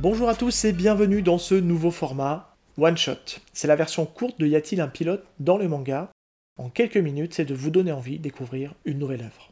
Bonjour 0.00 0.28
à 0.28 0.34
tous 0.34 0.64
et 0.64 0.72
bienvenue 0.72 1.22
dans 1.22 1.38
ce 1.38 1.54
nouveau 1.54 1.90
format 1.90 2.56
One 2.78 2.96
Shot. 2.96 3.40
C'est 3.52 3.68
la 3.68 3.76
version 3.76 4.04
courte 4.06 4.38
de 4.40 4.46
Y 4.46 4.56
a-t-il 4.56 4.80
un 4.80 4.88
pilote 4.88 5.24
dans 5.38 5.56
le 5.56 5.68
manga 5.68 6.10
En 6.58 6.68
quelques 6.68 6.96
minutes, 6.96 7.34
c'est 7.34 7.44
de 7.44 7.54
vous 7.54 7.70
donner 7.70 7.92
envie 7.92 8.18
de 8.18 8.22
découvrir 8.22 8.74
une 8.84 8.98
nouvelle 8.98 9.22
œuvre. 9.22 9.50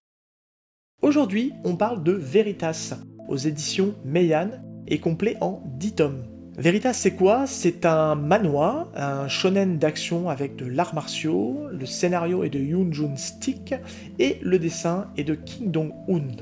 Aujourd'hui, 1.00 1.52
on 1.64 1.76
parle 1.76 2.02
de 2.02 2.12
Veritas, 2.12 2.98
aux 3.28 3.36
éditions 3.36 3.94
Meian 4.04 4.50
et 4.88 4.98
complet 4.98 5.36
en 5.40 5.62
10 5.78 5.94
tomes. 5.94 6.24
Veritas, 6.58 6.92
c'est 6.92 7.14
quoi? 7.14 7.46
C'est 7.46 7.86
un 7.86 8.14
manoir, 8.14 8.88
un 8.94 9.28
shonen 9.28 9.78
d'action 9.78 10.28
avec 10.28 10.56
de 10.56 10.66
l'art 10.66 10.94
martiaux, 10.94 11.68
le 11.70 11.86
scénario 11.86 12.44
est 12.44 12.50
de 12.50 12.58
Yoon 12.58 12.92
Jun 12.92 13.16
Stick 13.16 13.74
et 14.18 14.38
le 14.42 14.58
dessin 14.58 15.08
est 15.16 15.24
de 15.24 15.34
Kim 15.34 15.70
Dong-hoon. 15.70 16.36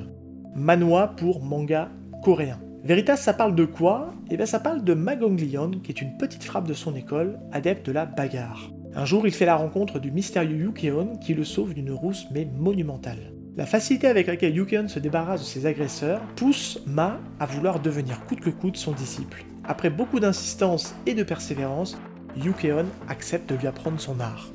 Manhwa 0.56 1.14
pour 1.16 1.44
manga 1.44 1.90
coréen. 2.24 2.58
Veritas, 2.82 3.18
ça 3.18 3.34
parle 3.34 3.54
de 3.54 3.66
quoi? 3.66 4.14
Eh 4.30 4.38
bien, 4.38 4.46
ça 4.46 4.58
parle 4.58 4.82
de 4.82 4.94
Magonglion, 4.94 5.70
qui 5.82 5.92
est 5.92 6.00
une 6.00 6.16
petite 6.16 6.44
frappe 6.44 6.66
de 6.66 6.72
son 6.72 6.96
école, 6.96 7.38
adepte 7.52 7.84
de 7.84 7.92
la 7.92 8.06
bagarre. 8.06 8.70
Un 8.94 9.04
jour, 9.04 9.26
il 9.26 9.34
fait 9.34 9.44
la 9.44 9.56
rencontre 9.56 9.98
du 9.98 10.10
mystérieux 10.10 10.56
Yukeon 10.56 11.18
qui 11.18 11.34
le 11.34 11.44
sauve 11.44 11.74
d'une 11.74 11.92
rousse 11.92 12.26
mais 12.32 12.48
monumentale. 12.58 13.34
La 13.58 13.66
facilité 13.66 14.06
avec 14.06 14.28
laquelle 14.28 14.56
Yukeon 14.56 14.88
se 14.88 14.98
débarrasse 14.98 15.40
de 15.40 15.46
ses 15.46 15.66
agresseurs 15.66 16.22
pousse 16.36 16.80
Ma 16.86 17.20
à 17.38 17.44
vouloir 17.44 17.80
devenir 17.80 18.24
coûte 18.24 18.40
que 18.40 18.50
coûte 18.50 18.78
son 18.78 18.92
disciple. 18.92 19.44
Après 19.64 19.90
beaucoup 19.90 20.18
d'insistance 20.18 20.94
et 21.04 21.12
de 21.12 21.22
persévérance, 21.22 21.98
Yukeon 22.36 22.86
accepte 23.08 23.50
de 23.50 23.56
lui 23.56 23.66
apprendre 23.66 24.00
son 24.00 24.20
art. 24.20 24.50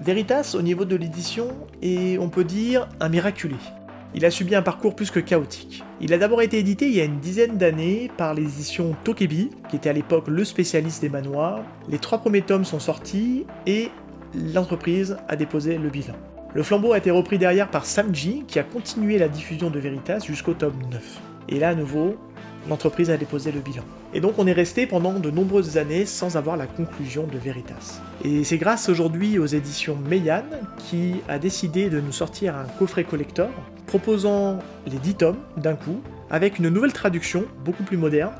Veritas, 0.00 0.56
au 0.58 0.62
niveau 0.62 0.86
de 0.86 0.96
l'édition, 0.96 1.48
est, 1.82 2.16
on 2.18 2.30
peut 2.30 2.44
dire, 2.44 2.88
un 3.00 3.10
miraculé. 3.10 3.56
Il 4.16 4.24
a 4.24 4.30
subi 4.30 4.54
un 4.54 4.62
parcours 4.62 4.94
plus 4.94 5.10
que 5.10 5.18
chaotique. 5.18 5.82
Il 6.00 6.12
a 6.14 6.18
d'abord 6.18 6.40
été 6.40 6.58
édité 6.58 6.86
il 6.86 6.94
y 6.94 7.00
a 7.00 7.04
une 7.04 7.18
dizaine 7.18 7.58
d'années 7.58 8.10
par 8.16 8.32
les 8.32 8.42
éditions 8.42 8.94
Tokebi, 9.02 9.50
qui 9.68 9.76
était 9.76 9.90
à 9.90 9.92
l'époque 9.92 10.28
le 10.28 10.44
spécialiste 10.44 11.02
des 11.02 11.08
manoirs. 11.08 11.64
Les 11.88 11.98
trois 11.98 12.18
premiers 12.18 12.42
tomes 12.42 12.64
sont 12.64 12.78
sortis 12.78 13.44
et 13.66 13.90
l'entreprise 14.34 15.16
a 15.28 15.34
déposé 15.34 15.78
le 15.78 15.90
bilan. 15.90 16.14
Le 16.54 16.62
flambeau 16.62 16.92
a 16.92 16.98
été 16.98 17.10
repris 17.10 17.38
derrière 17.38 17.68
par 17.68 17.84
Samji, 17.84 18.44
qui 18.46 18.60
a 18.60 18.62
continué 18.62 19.18
la 19.18 19.28
diffusion 19.28 19.70
de 19.70 19.80
Veritas 19.80 20.20
jusqu'au 20.20 20.54
tome 20.54 20.78
9. 20.92 21.33
Et 21.48 21.58
là, 21.58 21.70
à 21.70 21.74
nouveau, 21.74 22.16
l'entreprise 22.68 23.10
a 23.10 23.16
déposé 23.16 23.52
le 23.52 23.60
bilan. 23.60 23.82
Et 24.14 24.20
donc 24.20 24.38
on 24.38 24.46
est 24.46 24.52
resté 24.52 24.86
pendant 24.86 25.12
de 25.14 25.30
nombreuses 25.30 25.76
années 25.76 26.06
sans 26.06 26.36
avoir 26.36 26.56
la 26.56 26.66
conclusion 26.66 27.26
de 27.26 27.36
Veritas. 27.36 28.00
Et 28.24 28.44
c'est 28.44 28.58
grâce 28.58 28.88
aujourd'hui 28.88 29.38
aux 29.38 29.46
éditions 29.46 29.96
Meian 30.08 30.44
qui 30.78 31.16
a 31.28 31.38
décidé 31.38 31.90
de 31.90 32.00
nous 32.00 32.12
sortir 32.12 32.56
un 32.56 32.64
coffret 32.78 33.04
collector 33.04 33.50
proposant 33.86 34.60
les 34.86 34.98
10 34.98 35.14
tomes 35.16 35.38
d'un 35.56 35.74
coup, 35.74 36.00
avec 36.30 36.58
une 36.58 36.68
nouvelle 36.68 36.92
traduction 36.92 37.44
beaucoup 37.64 37.82
plus 37.82 37.96
moderne, 37.96 38.32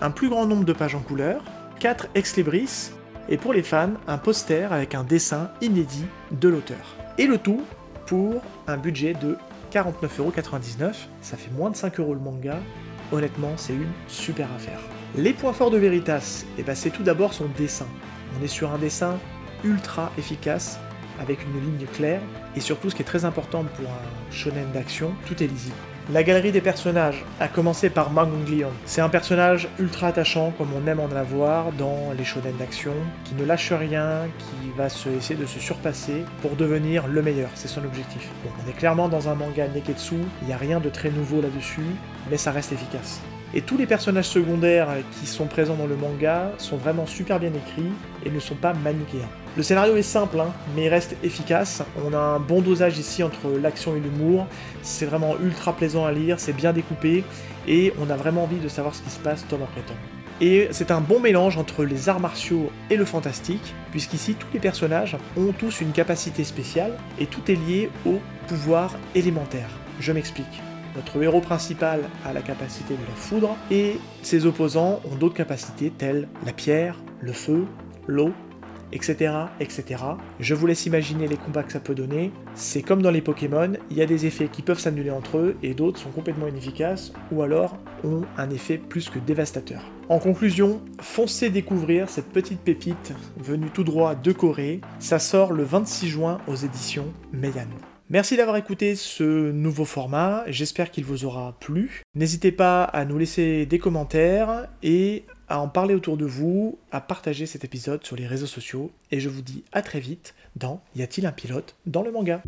un 0.00 0.10
plus 0.10 0.28
grand 0.28 0.46
nombre 0.46 0.64
de 0.64 0.72
pages 0.72 0.94
en 0.94 1.00
couleur, 1.00 1.42
4 1.80 2.08
ex 2.14 2.36
libris, 2.36 2.90
et 3.28 3.36
pour 3.36 3.52
les 3.52 3.62
fans, 3.62 3.94
un 4.06 4.18
poster 4.18 4.72
avec 4.72 4.94
un 4.94 5.02
dessin 5.02 5.50
inédit 5.60 6.04
de 6.30 6.48
l'auteur. 6.48 6.96
Et 7.18 7.26
le 7.26 7.38
tout 7.38 7.62
pour 8.06 8.42
un 8.66 8.76
budget 8.76 9.14
de 9.14 9.36
49,99€, 9.74 10.94
ça 11.20 11.36
fait 11.36 11.50
moins 11.50 11.70
de 11.70 11.74
5€ 11.74 12.12
le 12.12 12.20
manga, 12.20 12.60
honnêtement 13.10 13.52
c'est 13.56 13.72
une 13.72 13.90
super 14.06 14.46
affaire. 14.52 14.78
Les 15.16 15.32
points 15.32 15.52
forts 15.52 15.72
de 15.72 15.78
Veritas, 15.78 16.44
eh 16.58 16.62
ben, 16.62 16.76
c'est 16.76 16.90
tout 16.90 17.02
d'abord 17.02 17.34
son 17.34 17.46
dessin. 17.58 17.86
On 18.38 18.44
est 18.44 18.48
sur 18.48 18.70
un 18.72 18.78
dessin 18.78 19.18
ultra 19.64 20.12
efficace, 20.16 20.78
avec 21.20 21.40
une 21.44 21.60
ligne 21.60 21.86
claire, 21.86 22.22
et 22.54 22.60
surtout 22.60 22.88
ce 22.88 22.94
qui 22.94 23.02
est 23.02 23.06
très 23.06 23.24
important 23.24 23.64
pour 23.64 23.86
un 23.90 24.32
shonen 24.32 24.70
d'action, 24.72 25.12
tout 25.26 25.42
est 25.42 25.46
lisible. 25.48 25.74
La 26.12 26.22
galerie 26.22 26.52
des 26.52 26.60
personnages, 26.60 27.24
a 27.40 27.48
commencé 27.48 27.88
par 27.88 28.10
Mangonglion. 28.10 28.68
C'est 28.84 29.00
un 29.00 29.08
personnage 29.08 29.68
ultra 29.78 30.08
attachant, 30.08 30.52
comme 30.58 30.68
on 30.74 30.86
aime 30.86 31.00
en 31.00 31.10
avoir 31.16 31.72
dans 31.72 32.12
les 32.16 32.24
shonen 32.24 32.54
d'action, 32.58 32.92
qui 33.24 33.34
ne 33.34 33.44
lâche 33.46 33.72
rien, 33.72 34.28
qui 34.38 34.70
va 34.76 34.90
se, 34.90 35.08
essayer 35.08 35.40
de 35.40 35.46
se 35.46 35.58
surpasser 35.58 36.24
pour 36.42 36.56
devenir 36.56 37.06
le 37.06 37.22
meilleur, 37.22 37.48
c'est 37.54 37.68
son 37.68 37.82
objectif. 37.84 38.28
on 38.44 38.68
est 38.68 38.74
clairement 38.74 39.08
dans 39.08 39.30
un 39.30 39.34
manga 39.34 39.66
Neketsu, 39.66 40.16
il 40.42 40.48
n'y 40.48 40.52
a 40.52 40.58
rien 40.58 40.78
de 40.78 40.90
très 40.90 41.10
nouveau 41.10 41.40
là-dessus, 41.40 41.80
mais 42.30 42.36
ça 42.36 42.52
reste 42.52 42.72
efficace. 42.72 43.22
Et 43.56 43.62
tous 43.62 43.76
les 43.76 43.86
personnages 43.86 44.26
secondaires 44.26 44.88
qui 45.12 45.28
sont 45.28 45.46
présents 45.46 45.76
dans 45.76 45.86
le 45.86 45.94
manga 45.94 46.50
sont 46.58 46.76
vraiment 46.76 47.06
super 47.06 47.38
bien 47.38 47.50
écrits 47.50 47.92
et 48.26 48.30
ne 48.30 48.40
sont 48.40 48.56
pas 48.56 48.72
manichéens. 48.72 49.28
Le 49.56 49.62
scénario 49.62 49.94
est 49.94 50.02
simple, 50.02 50.40
hein, 50.40 50.52
mais 50.74 50.86
il 50.86 50.88
reste 50.88 51.14
efficace. 51.22 51.84
On 52.04 52.12
a 52.12 52.18
un 52.18 52.40
bon 52.40 52.60
dosage 52.60 52.98
ici 52.98 53.22
entre 53.22 53.48
l'action 53.62 53.94
et 53.94 54.00
l'humour. 54.00 54.48
C'est 54.82 55.06
vraiment 55.06 55.36
ultra 55.40 55.76
plaisant 55.76 56.04
à 56.04 56.10
lire, 56.10 56.40
c'est 56.40 56.52
bien 56.52 56.72
découpé, 56.72 57.22
et 57.68 57.92
on 58.00 58.10
a 58.10 58.16
vraiment 58.16 58.42
envie 58.42 58.58
de 58.58 58.66
savoir 58.66 58.92
ce 58.92 59.02
qui 59.02 59.10
se 59.10 59.20
passe 59.20 59.46
tome 59.46 59.62
après 59.62 59.82
tome. 59.82 59.96
Et 60.40 60.66
c'est 60.72 60.90
un 60.90 61.00
bon 61.00 61.20
mélange 61.20 61.56
entre 61.56 61.84
les 61.84 62.08
arts 62.08 62.18
martiaux 62.18 62.72
et 62.90 62.96
le 62.96 63.04
fantastique, 63.04 63.72
puisqu'ici 63.92 64.34
tous 64.34 64.48
les 64.52 64.58
personnages 64.58 65.16
ont 65.36 65.52
tous 65.52 65.80
une 65.80 65.92
capacité 65.92 66.42
spéciale, 66.42 66.98
et 67.20 67.26
tout 67.26 67.48
est 67.48 67.54
lié 67.68 67.88
au 68.04 68.18
pouvoir 68.48 68.90
élémentaire. 69.14 69.68
Je 70.00 70.10
m'explique. 70.10 70.60
Notre 70.94 71.22
héros 71.22 71.40
principal 71.40 72.02
a 72.24 72.32
la 72.32 72.42
capacité 72.42 72.94
de 72.94 73.02
la 73.08 73.14
foudre, 73.14 73.56
et 73.70 73.98
ses 74.22 74.46
opposants 74.46 75.00
ont 75.10 75.16
d'autres 75.16 75.34
capacités 75.34 75.90
telles 75.90 76.28
la 76.46 76.52
pierre, 76.52 76.96
le 77.20 77.32
feu, 77.32 77.66
l'eau, 78.06 78.32
etc., 78.92 79.34
etc. 79.60 80.02
Je 80.40 80.54
vous 80.54 80.66
laisse 80.66 80.86
imaginer 80.86 81.26
les 81.26 81.36
combats 81.36 81.64
que 81.64 81.72
ça 81.72 81.80
peut 81.80 81.94
donner. 81.94 82.32
C'est 82.54 82.82
comme 82.82 83.02
dans 83.02 83.10
les 83.10 83.20
Pokémon, 83.20 83.72
il 83.90 83.96
y 83.96 84.02
a 84.02 84.06
des 84.06 84.26
effets 84.26 84.48
qui 84.48 84.62
peuvent 84.62 84.78
s'annuler 84.78 85.10
entre 85.10 85.38
eux, 85.38 85.56
et 85.62 85.74
d'autres 85.74 85.98
sont 85.98 86.10
complètement 86.10 86.46
inefficaces, 86.46 87.12
ou 87.32 87.42
alors 87.42 87.76
ont 88.04 88.22
un 88.38 88.50
effet 88.50 88.78
plus 88.78 89.10
que 89.10 89.18
dévastateur. 89.18 89.82
En 90.08 90.18
conclusion, 90.18 90.80
foncez 91.00 91.50
découvrir 91.50 92.08
cette 92.08 92.30
petite 92.30 92.60
pépite 92.60 93.12
venue 93.36 93.70
tout 93.70 93.84
droit 93.84 94.14
de 94.14 94.32
Corée. 94.32 94.80
Ça 95.00 95.18
sort 95.18 95.52
le 95.52 95.64
26 95.64 96.08
juin 96.08 96.38
aux 96.46 96.56
éditions 96.56 97.12
Meian. 97.32 97.66
Merci 98.10 98.36
d'avoir 98.36 98.58
écouté 98.58 98.96
ce 98.96 99.50
nouveau 99.50 99.86
format, 99.86 100.44
j'espère 100.46 100.90
qu'il 100.90 101.06
vous 101.06 101.24
aura 101.24 101.56
plu. 101.58 102.02
N'hésitez 102.14 102.52
pas 102.52 102.84
à 102.84 103.06
nous 103.06 103.16
laisser 103.16 103.64
des 103.64 103.78
commentaires 103.78 104.68
et 104.82 105.24
à 105.48 105.58
en 105.58 105.68
parler 105.68 105.94
autour 105.94 106.18
de 106.18 106.26
vous, 106.26 106.78
à 106.92 107.00
partager 107.00 107.46
cet 107.46 107.64
épisode 107.64 108.04
sur 108.04 108.16
les 108.16 108.26
réseaux 108.26 108.46
sociaux, 108.46 108.90
et 109.10 109.20
je 109.20 109.30
vous 109.30 109.40
dis 109.40 109.64
à 109.72 109.80
très 109.80 110.00
vite 110.00 110.34
dans 110.54 110.82
Y 110.96 111.02
a-t-il 111.02 111.26
un 111.26 111.32
pilote 111.32 111.76
dans 111.86 112.02
le 112.02 112.12
manga? 112.12 112.42